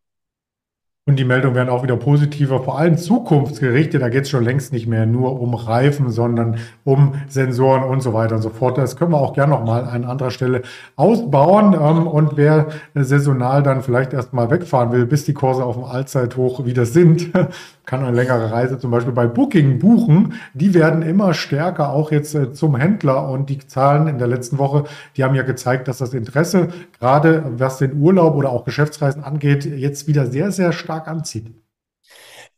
Und 1.07 1.17
die 1.17 1.23
Meldungen 1.23 1.55
werden 1.55 1.69
auch 1.69 1.83
wieder 1.83 1.95
positiver, 1.95 2.61
vor 2.61 2.77
allem 2.77 2.97
zukunftsgerichtet. 2.97 4.01
Da 4.01 4.09
geht 4.09 4.23
es 4.23 4.29
schon 4.29 4.43
längst 4.43 4.73
nicht 4.73 4.87
mehr 4.87 5.05
nur 5.05 5.39
um 5.39 5.53
Reifen, 5.53 6.09
sondern 6.09 6.57
um 6.83 7.13
Sensoren 7.29 7.83
und 7.83 8.01
so 8.01 8.13
weiter 8.13 8.35
und 8.35 8.41
so 8.41 8.49
fort. 8.49 8.77
Das 8.77 8.97
können 8.97 9.11
wir 9.11 9.21
auch 9.21 9.31
gerne 9.31 9.53
nochmal 9.53 9.85
an 9.85 10.03
anderer 10.03 10.31
Stelle 10.31 10.63
ausbauen. 10.97 11.73
Ähm, 11.73 12.07
und 12.07 12.35
wer 12.35 12.67
saisonal 12.93 13.63
dann 13.63 13.83
vielleicht 13.83 14.11
erstmal 14.11 14.51
wegfahren 14.51 14.91
will, 14.91 15.05
bis 15.05 15.23
die 15.23 15.33
Kurse 15.33 15.63
auf 15.63 15.75
dem 15.75 15.85
Allzeithoch 15.85 16.65
wieder 16.65 16.85
sind, 16.85 17.31
kann 17.85 18.03
eine 18.03 18.13
längere 18.13 18.51
Reise 18.51 18.77
zum 18.77 18.91
Beispiel 18.91 19.13
bei 19.13 19.27
Booking 19.27 19.79
buchen. 19.79 20.33
Die 20.53 20.73
werden 20.73 21.03
immer 21.03 21.33
stärker, 21.33 21.91
auch 21.91 22.11
jetzt 22.11 22.35
äh, 22.35 22.51
zum 22.51 22.75
Händler. 22.75 23.29
Und 23.29 23.49
die 23.49 23.59
Zahlen 23.59 24.09
in 24.09 24.17
der 24.17 24.27
letzten 24.27 24.57
Woche, 24.57 24.83
die 25.15 25.23
haben 25.23 25.35
ja 25.35 25.43
gezeigt, 25.43 25.87
dass 25.87 25.99
das 25.99 26.13
Interesse, 26.13 26.67
gerade 26.99 27.45
was 27.57 27.77
den 27.77 28.01
Urlaub 28.01 28.35
oder 28.35 28.49
auch 28.49 28.65
Geschäftsreisen 28.65 29.23
angeht, 29.23 29.63
jetzt 29.63 30.09
wieder 30.09 30.25
sehr, 30.25 30.51
sehr 30.51 30.73
stark 30.73 30.96
anzieht. 31.05 31.53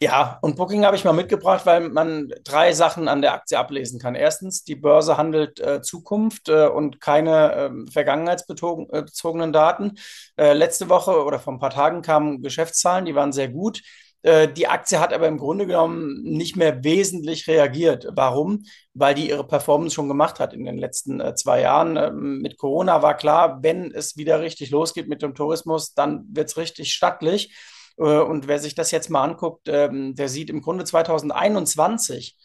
Ja, 0.02 0.40
und 0.42 0.56
Booking 0.56 0.86
habe 0.86 0.96
ich 0.96 1.04
mal 1.04 1.12
mitgebracht, 1.12 1.66
weil 1.66 1.90
man 1.90 2.32
drei 2.46 2.72
Sachen 2.72 3.10
an 3.10 3.22
der 3.22 3.34
Aktie 3.34 3.60
ablesen 3.60 4.00
kann. 4.00 4.16
Erstens, 4.16 4.64
die 4.64 4.76
Börse 4.76 5.18
handelt 5.18 5.60
äh, 5.60 5.82
Zukunft 5.82 6.48
äh, 6.48 6.68
und 6.68 7.02
keine 7.02 7.54
äh, 7.54 7.92
vergangenheitsbezogenen 7.92 9.52
Daten. 9.52 9.98
Äh, 10.38 10.54
letzte 10.54 10.88
Woche 10.88 11.22
oder 11.26 11.40
vor 11.40 11.52
ein 11.52 11.60
paar 11.60 11.70
Tagen 11.72 12.02
kamen 12.02 12.42
Geschäftszahlen, 12.42 13.04
die 13.06 13.16
waren 13.16 13.34
sehr 13.34 13.50
gut. 13.50 13.82
Äh, 14.22 14.48
die 14.48 14.68
Aktie 14.68 15.00
hat 15.00 15.14
aber 15.14 15.28
im 15.28 15.38
Grunde 15.38 15.66
genommen 15.66 16.22
nicht 16.24 16.56
mehr 16.56 16.84
wesentlich 16.84 17.48
reagiert. 17.48 18.08
Warum? 18.12 18.64
Weil 18.94 19.16
die 19.16 19.30
ihre 19.30 19.46
Performance 19.46 19.96
schon 19.96 20.08
gemacht 20.08 20.40
hat 20.40 20.54
in 20.54 20.66
den 20.66 20.78
letzten 20.78 21.20
äh, 21.20 21.36
zwei 21.36 21.62
Jahren. 21.62 21.98
Ähm, 21.98 22.40
mit 22.42 22.58
Corona 22.58 23.02
war 23.02 23.16
klar, 23.18 23.60
wenn 23.64 23.92
es 23.92 24.16
wieder 24.16 24.40
richtig 24.42 24.72
losgeht 24.72 25.10
mit 25.10 25.22
dem 25.22 25.36
Tourismus, 25.36 25.94
dann 25.94 26.26
wird 26.32 26.50
es 26.50 26.58
richtig 26.58 26.94
stattlich. 26.94 27.54
Äh, 28.00 28.20
und 28.20 28.48
wer 28.48 28.60
sich 28.60 28.76
das 28.76 28.92
jetzt 28.92 29.10
mal 29.10 29.24
anguckt, 29.24 29.68
ähm, 29.68 30.16
der 30.16 30.30
sieht 30.30 30.50
im 30.50 30.62
Grunde 30.62 30.86
2021 30.86 32.38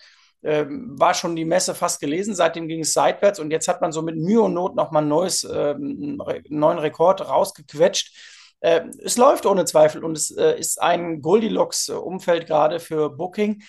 ähm, 0.42 1.00
war 1.00 1.14
schon 1.14 1.36
die 1.36 1.46
Messe 1.46 1.74
fast 1.74 2.00
gelesen, 2.00 2.34
seitdem 2.34 2.68
ging 2.68 2.80
es 2.80 2.92
seitwärts 2.92 3.40
und 3.40 3.50
jetzt 3.50 3.66
hat 3.66 3.80
man 3.80 3.92
so 3.92 4.02
mit 4.02 4.16
Mühe 4.16 4.42
und 4.42 4.52
Not 4.52 4.76
nochmal 4.76 5.00
einen 5.00 5.08
neues, 5.08 5.44
einen 5.46 6.18
neuen 6.50 6.78
Rekord 6.78 7.26
rausgequetscht 7.26 8.14
es 8.60 9.18
läuft 9.18 9.44
ohne 9.44 9.66
Zweifel 9.66 10.02
und 10.02 10.16
es 10.16 10.30
äh, 10.30 10.58
ist 10.58 10.80
ein 10.80 11.20
Goldilocks-Umfeld 11.20 12.46
gerade 12.46 12.80
für 12.80 13.10
Booking. 13.10 13.62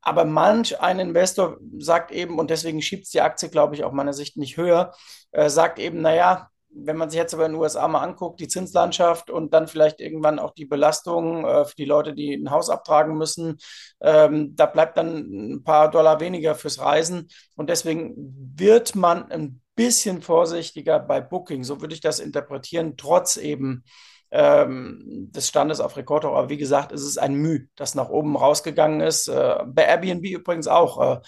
Aber 0.00 0.24
manch 0.24 0.80
ein 0.80 1.00
Investor 1.00 1.58
sagt 1.78 2.12
eben, 2.12 2.38
und 2.38 2.48
deswegen 2.48 2.80
schiebt 2.80 3.04
es 3.04 3.10
die 3.10 3.20
Aktie, 3.20 3.50
glaube 3.50 3.74
ich, 3.74 3.84
auch 3.84 3.92
meiner 3.92 4.14
Sicht 4.14 4.38
nicht 4.38 4.56
höher, 4.56 4.94
äh, 5.32 5.50
sagt 5.50 5.78
eben, 5.78 6.00
naja, 6.00 6.48
wenn 6.70 6.96
man 6.96 7.10
sich 7.10 7.18
jetzt 7.18 7.34
aber 7.34 7.46
in 7.46 7.52
den 7.52 7.60
USA 7.60 7.88
mal 7.88 8.02
anguckt, 8.02 8.40
die 8.40 8.48
Zinslandschaft 8.48 9.30
und 9.30 9.52
dann 9.54 9.68
vielleicht 9.68 10.00
irgendwann 10.00 10.38
auch 10.38 10.52
die 10.52 10.66
Belastung 10.66 11.44
äh, 11.44 11.64
für 11.64 11.76
die 11.76 11.84
Leute, 11.84 12.14
die 12.14 12.34
ein 12.34 12.50
Haus 12.50 12.70
abtragen 12.70 13.16
müssen, 13.16 13.58
ähm, 14.00 14.54
da 14.54 14.66
bleibt 14.66 14.96
dann 14.98 15.54
ein 15.54 15.64
paar 15.64 15.90
Dollar 15.90 16.20
weniger 16.20 16.54
fürs 16.54 16.80
Reisen. 16.80 17.28
Und 17.56 17.70
deswegen 17.70 18.14
wird 18.54 18.94
man 18.94 19.30
ein 19.30 19.60
bisschen 19.74 20.22
vorsichtiger 20.22 20.98
bei 20.98 21.20
Booking, 21.20 21.64
so 21.64 21.80
würde 21.80 21.94
ich 21.94 22.00
das 22.00 22.18
interpretieren, 22.18 22.96
trotz 22.96 23.36
eben 23.36 23.84
ähm, 24.30 25.28
des 25.32 25.48
Standes 25.48 25.80
auf 25.80 25.96
Rekordhoch. 25.96 26.34
Aber 26.34 26.48
wie 26.48 26.56
gesagt, 26.56 26.92
es 26.92 27.02
ist 27.02 27.18
ein 27.18 27.34
Mühe, 27.34 27.68
das 27.76 27.94
nach 27.94 28.08
oben 28.08 28.36
rausgegangen 28.36 29.00
ist. 29.00 29.28
Äh, 29.28 29.64
bei 29.66 29.84
Airbnb 29.84 30.24
übrigens 30.24 30.68
auch. 30.68 31.20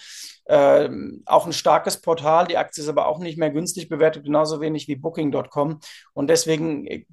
Äh, 0.47 0.83
äh, 0.85 0.89
auch 1.25 1.45
ein 1.45 1.53
starkes 1.53 2.01
Portal. 2.01 2.47
Die 2.47 2.57
Aktie 2.57 2.83
ist 2.83 2.89
aber 2.89 3.07
auch 3.07 3.19
nicht 3.19 3.37
mehr 3.37 3.49
günstig 3.49 3.89
bewertet, 3.89 4.25
genauso 4.25 4.61
wenig 4.61 4.87
wie 4.87 4.95
Booking.com. 4.95 5.79
Und 6.13 6.29
deswegen 6.29 6.85
äh, 6.87 7.05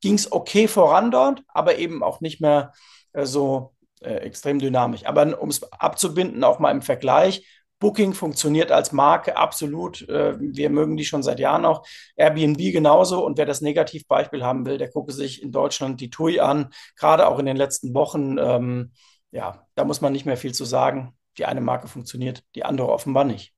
ging 0.00 0.14
es 0.14 0.30
okay 0.32 0.68
voran 0.68 1.10
dort, 1.10 1.42
aber 1.48 1.78
eben 1.78 2.02
auch 2.02 2.20
nicht 2.20 2.40
mehr 2.40 2.72
äh, 3.12 3.26
so 3.26 3.74
äh, 4.00 4.14
extrem 4.14 4.58
dynamisch. 4.58 5.04
Aber 5.04 5.40
um 5.40 5.48
es 5.48 5.62
abzubinden, 5.72 6.44
auch 6.44 6.58
mal 6.58 6.70
im 6.70 6.82
Vergleich, 6.82 7.46
Booking 7.80 8.12
funktioniert 8.12 8.72
als 8.72 8.92
Marke 8.92 9.36
absolut. 9.36 10.08
Äh, 10.08 10.34
wir 10.38 10.70
mögen 10.70 10.96
die 10.96 11.04
schon 11.04 11.22
seit 11.22 11.38
Jahren 11.38 11.64
auch. 11.64 11.86
Airbnb 12.16 12.58
genauso. 12.72 13.24
Und 13.24 13.38
wer 13.38 13.46
das 13.46 13.60
Negativbeispiel 13.60 14.44
haben 14.44 14.66
will, 14.66 14.78
der 14.78 14.90
gucke 14.90 15.12
sich 15.12 15.42
in 15.42 15.52
Deutschland 15.52 16.00
die 16.00 16.10
TUI 16.10 16.40
an. 16.40 16.70
Gerade 16.96 17.28
auch 17.28 17.38
in 17.38 17.46
den 17.46 17.56
letzten 17.56 17.94
Wochen. 17.94 18.36
Ähm, 18.38 18.92
ja, 19.30 19.66
da 19.74 19.84
muss 19.84 20.00
man 20.00 20.12
nicht 20.12 20.26
mehr 20.26 20.36
viel 20.36 20.52
zu 20.52 20.64
sagen. 20.64 21.14
Die 21.36 21.44
eine 21.44 21.60
Marke 21.60 21.86
funktioniert, 21.86 22.42
die 22.54 22.64
andere 22.64 22.88
offenbar 22.88 23.24
nicht. 23.24 23.52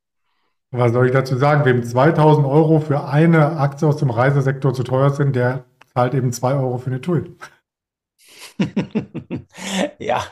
Was 0.70 0.92
soll 0.92 1.06
ich 1.06 1.12
dazu 1.12 1.36
sagen? 1.36 1.64
Wem 1.64 1.82
2000 1.82 2.46
Euro 2.46 2.78
für 2.78 3.04
eine 3.04 3.56
Aktie 3.58 3.88
aus 3.88 3.96
dem 3.96 4.10
Reisesektor 4.10 4.72
zu 4.72 4.84
teuer 4.84 5.10
sind, 5.10 5.34
der 5.34 5.64
zahlt 5.94 6.14
eben 6.14 6.32
2 6.32 6.54
Euro 6.54 6.78
für 6.78 6.90
eine 6.90 7.00
TUI. 7.00 7.24
ja, 9.98 10.24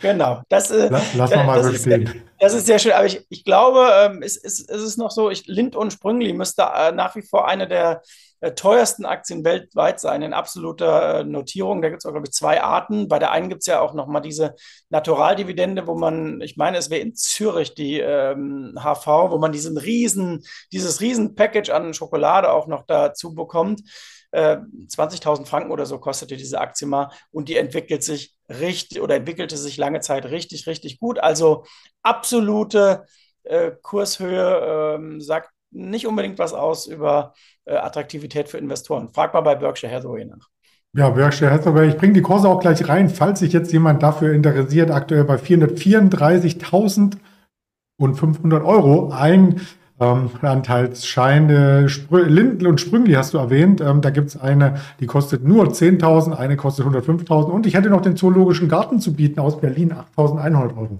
genau. 0.00 0.42
Das, 0.48 0.70
äh, 0.70 0.88
Lass, 0.90 1.14
lass 1.14 1.30
das, 1.30 1.46
mal 1.46 1.64
so 1.64 1.72
stehen. 1.72 2.22
Das 2.38 2.54
ist 2.54 2.66
sehr 2.66 2.78
schön. 2.78 2.92
Aber 2.92 3.06
ich, 3.06 3.24
ich 3.28 3.44
glaube, 3.44 3.88
ähm, 4.02 4.22
es, 4.22 4.36
es, 4.36 4.60
es 4.60 4.82
ist 4.82 4.98
noch 4.98 5.10
so, 5.10 5.30
ich, 5.30 5.46
Lind 5.46 5.76
und 5.76 5.92
Sprüngli 5.92 6.32
müsste 6.32 6.62
äh, 6.62 6.92
nach 6.92 7.16
wie 7.16 7.22
vor 7.22 7.48
eine 7.48 7.66
der 7.66 8.02
äh, 8.40 8.52
teuersten 8.52 9.04
Aktien 9.04 9.44
weltweit 9.44 9.98
sein 9.98 10.22
in 10.22 10.32
absoluter 10.32 11.24
Notierung. 11.24 11.82
Da 11.82 11.88
gibt 11.88 12.02
es 12.02 12.06
auch, 12.06 12.12
glaube 12.12 12.28
ich, 12.28 12.32
zwei 12.32 12.62
Arten. 12.62 13.08
Bei 13.08 13.18
der 13.18 13.32
einen 13.32 13.48
gibt 13.48 13.62
es 13.62 13.66
ja 13.66 13.80
auch 13.80 13.94
noch 13.94 14.06
mal 14.06 14.20
diese 14.20 14.54
Naturaldividende, 14.90 15.88
wo 15.88 15.96
man, 15.96 16.40
ich 16.40 16.56
meine, 16.56 16.78
es 16.78 16.88
wäre 16.88 17.00
in 17.00 17.16
Zürich 17.16 17.74
die 17.74 17.98
ähm, 17.98 18.78
HV, 18.78 19.06
wo 19.06 19.38
man 19.38 19.50
diesen 19.50 19.76
riesen, 19.76 20.44
dieses 20.72 21.00
riesen 21.00 21.34
Package 21.34 21.70
an 21.70 21.94
Schokolade 21.94 22.52
auch 22.52 22.68
noch 22.68 22.84
dazu 22.86 23.34
bekommt. 23.34 23.82
20.000 24.32 25.42
äh, 25.42 25.46
Franken 25.46 25.70
oder 25.70 25.86
so 25.86 25.98
kostete 25.98 26.36
diese 26.36 26.60
Aktie 26.60 26.86
mal 26.86 27.10
und 27.30 27.48
die 27.48 27.56
entwickelt 27.56 28.02
sich 28.02 28.36
richtig 28.48 29.00
oder 29.00 29.16
entwickelte 29.16 29.56
sich 29.56 29.76
lange 29.76 30.00
Zeit 30.00 30.26
richtig, 30.26 30.66
richtig 30.66 30.98
gut. 31.00 31.18
Also 31.18 31.64
absolute 32.02 33.04
äh, 33.44 33.72
Kurshöhe 33.82 34.96
ähm, 34.96 35.20
sagt 35.20 35.50
nicht 35.70 36.06
unbedingt 36.06 36.38
was 36.38 36.52
aus 36.52 36.86
über 36.86 37.34
äh, 37.64 37.74
Attraktivität 37.74 38.48
für 38.48 38.58
Investoren. 38.58 39.08
Frag 39.12 39.34
mal 39.34 39.40
bei 39.40 39.54
Berkshire 39.54 39.92
Hathaway 39.92 40.24
nach. 40.24 40.48
Ja, 40.94 41.10
Berkshire 41.10 41.50
Hathaway, 41.50 41.88
ich 41.88 41.96
bringe 41.96 42.14
die 42.14 42.22
Kurse 42.22 42.48
auch 42.48 42.60
gleich 42.60 42.88
rein, 42.88 43.10
falls 43.10 43.40
sich 43.40 43.52
jetzt 43.52 43.72
jemand 43.72 44.02
dafür 44.02 44.32
interessiert, 44.32 44.90
aktuell 44.90 45.24
bei 45.24 45.36
434.000 45.36 47.18
und 47.98 48.14
500 48.14 48.64
Euro. 48.64 49.10
Ein 49.10 49.60
ähm, 50.00 50.30
Anteilsschein. 50.42 51.50
Äh, 51.50 51.86
Lindl 52.10 52.66
und 52.66 52.80
Sprüngli 52.80 53.12
hast 53.12 53.34
du 53.34 53.38
erwähnt. 53.38 53.80
Ähm, 53.80 54.00
da 54.00 54.10
gibt 54.10 54.28
es 54.28 54.40
eine, 54.40 54.80
die 55.00 55.06
kostet 55.06 55.44
nur 55.44 55.66
10.000, 55.66 56.34
eine 56.34 56.56
kostet 56.56 56.86
105.000 56.86 57.50
und 57.50 57.66
ich 57.66 57.74
hätte 57.74 57.90
noch 57.90 58.02
den 58.02 58.16
Zoologischen 58.16 58.68
Garten 58.68 59.00
zu 59.00 59.14
bieten 59.14 59.40
aus 59.40 59.60
Berlin, 59.60 59.92
8.100 60.16 60.76
Euro. 60.76 60.98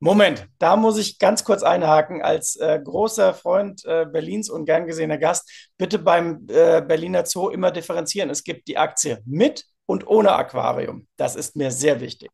Moment, 0.00 0.46
da 0.58 0.76
muss 0.76 0.96
ich 0.96 1.18
ganz 1.18 1.42
kurz 1.42 1.62
einhaken. 1.64 2.22
Als 2.22 2.54
äh, 2.56 2.78
großer 2.82 3.34
Freund 3.34 3.84
äh, 3.84 4.06
Berlins 4.06 4.48
und 4.48 4.64
gern 4.64 4.86
gesehener 4.86 5.18
Gast, 5.18 5.70
bitte 5.76 5.98
beim 5.98 6.46
äh, 6.48 6.80
Berliner 6.82 7.26
Zoo 7.26 7.48
immer 7.48 7.72
differenzieren. 7.72 8.30
Es 8.30 8.44
gibt 8.44 8.68
die 8.68 8.78
Aktie 8.78 9.18
mit 9.24 9.64
und 9.86 10.06
ohne 10.06 10.32
Aquarium. 10.36 11.08
Das 11.16 11.34
ist 11.34 11.56
mir 11.56 11.72
sehr 11.72 12.00
wichtig. 12.00 12.30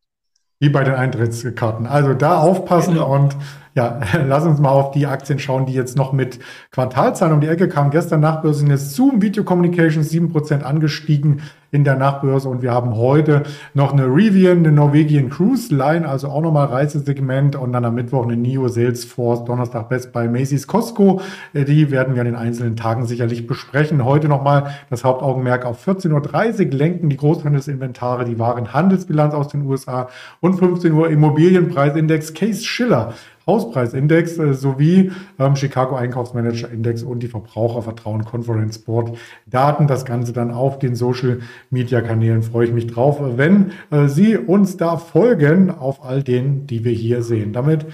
Wie 0.59 0.69
bei 0.69 0.83
den 0.83 0.93
Eintrittskarten. 0.93 1.87
Also 1.87 2.13
da 2.13 2.39
aufpassen 2.39 2.93
genau. 2.93 3.13
und 3.13 3.35
ja, 3.75 3.99
lass 4.25 4.45
uns 4.45 4.59
mal 4.59 4.69
auf 4.69 4.91
die 4.91 5.05
Aktien 5.05 5.37
schauen, 5.37 5.65
die 5.65 5.73
jetzt 5.73 5.97
noch 5.97 6.13
mit 6.13 6.39
Quartalzahlen 6.71 7.33
um 7.33 7.41
die 7.41 7.47
Ecke 7.47 7.67
kamen. 7.67 7.91
Gestern 7.91 8.21
Nachbörse 8.21 8.59
sind 8.59 8.69
jetzt 8.69 8.95
Zoom 8.95 9.21
Video 9.21 9.43
Communications 9.43 10.09
7% 10.11 10.61
angestiegen 10.61 11.41
in 11.71 11.83
der 11.83 11.97
Nachbörse 11.97 12.47
und 12.47 12.61
wir 12.61 12.71
haben 12.71 12.95
heute 12.95 13.43
noch 13.73 13.91
eine 13.91 14.05
Rivian, 14.05 14.59
eine 14.59 14.71
Norwegian 14.71 15.29
Cruise 15.29 15.75
Line, 15.75 16.07
also 16.07 16.29
auch 16.29 16.39
nochmal 16.39 16.67
Reisesegment 16.67 17.57
und 17.57 17.73
dann 17.73 17.83
am 17.83 17.95
Mittwoch 17.95 18.23
eine 18.23 18.37
NIO 18.37 18.69
Salesforce, 18.69 19.43
Donnerstag 19.43 19.89
Best 19.89 20.13
bei 20.13 20.29
Macy's 20.29 20.67
Costco. 20.67 21.19
Äh, 21.53 21.65
die 21.65 21.91
werden 21.91 22.15
wir 22.15 22.21
in 22.21 22.27
den 22.27 22.35
einzelnen 22.35 22.77
Tagen 22.77 23.05
sicherlich 23.05 23.45
besprechen. 23.45 24.05
Heute 24.05 24.29
nochmal 24.29 24.75
das 24.89 25.03
Hauptaugenmerk 25.03 25.65
auf 25.65 25.85
14.30 25.85 26.67
Uhr 26.67 26.73
lenken 26.73 27.09
die 27.09 27.17
Großhandelsinventare, 27.17 28.23
die 28.23 28.39
Warenhandelsbilanz 28.39 29.33
aus 29.33 29.49
den 29.49 29.65
USA 29.65 30.07
und 30.39 30.57
15 30.57 30.93
Uhr 30.93 31.09
Immobilienpreisindex 31.09 32.33
Case 32.33 32.63
Schiller 32.63 33.13
Hauspreisindex 33.47 34.37
äh, 34.37 34.53
sowie 34.53 35.11
ähm, 35.39 35.55
Chicago 35.55 35.95
Einkaufsmanager 35.95 36.69
Index 36.69 37.03
und 37.03 37.19
die 37.19 37.27
Verbrauchervertrauen 37.27 38.25
Conference 38.25 38.79
Board 38.79 39.17
Daten. 39.45 39.87
Das 39.87 40.05
Ganze 40.05 40.33
dann 40.33 40.51
auf 40.51 40.79
den 40.79 40.95
Social 40.95 41.39
Media 41.69 42.01
Kanälen 42.01 42.43
freue 42.43 42.67
ich 42.67 42.73
mich 42.73 42.87
drauf, 42.87 43.19
wenn 43.21 43.71
äh, 43.91 44.07
Sie 44.07 44.37
uns 44.37 44.77
da 44.77 44.97
folgen 44.97 45.71
auf 45.71 46.03
all 46.03 46.23
denen, 46.23 46.67
die 46.67 46.83
wir 46.83 46.93
hier 46.93 47.23
sehen. 47.23 47.53
Damit 47.53 47.85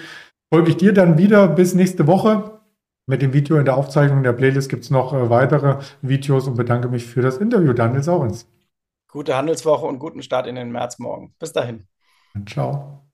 folge 0.52 0.70
ich 0.70 0.78
dir 0.78 0.94
dann 0.94 1.18
wieder 1.18 1.48
bis 1.48 1.76
nächste 1.76 2.08
Woche. 2.08 2.60
Mit 3.08 3.22
dem 3.22 3.34
Video 3.34 3.58
in 3.58 3.66
der 3.66 3.76
Aufzeichnung 3.76 4.24
der 4.24 4.34
Playlist 4.34 4.70
gibt 4.70 4.84
es 4.84 4.90
noch 4.90 5.14
äh, 5.14 5.30
weitere 5.30 5.80
Videos 6.02 6.48
und 6.48 6.56
bedanke 6.56 6.88
mich 6.88 7.06
für 7.06 7.22
das 7.22 7.38
Interview. 7.38 7.74
Daniel 7.74 8.04
Saurens. 8.04 8.48
Gute 9.10 9.36
Handelswoche 9.36 9.86
und 9.86 10.00
guten 10.00 10.22
Start 10.22 10.48
in 10.48 10.56
den 10.56 10.72
März 10.72 10.98
morgen. 10.98 11.36
Bis 11.38 11.52
dahin. 11.52 11.88
Ciao. 12.46 13.11